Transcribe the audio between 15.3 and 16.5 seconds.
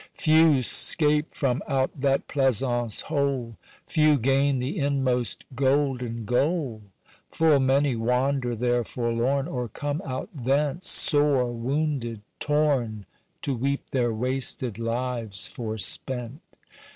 forespent.